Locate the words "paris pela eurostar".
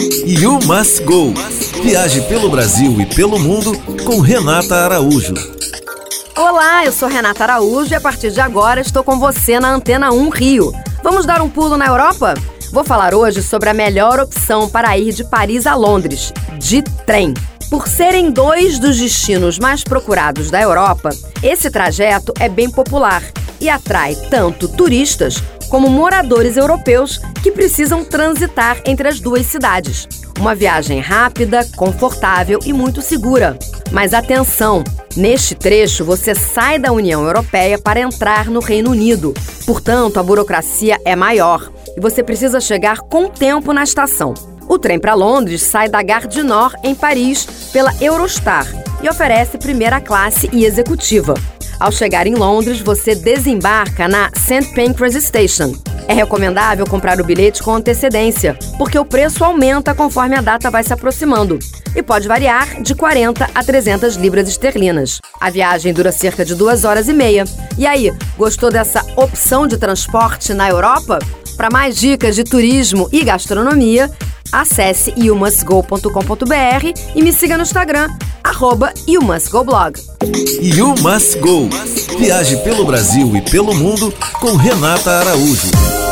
46.94-48.66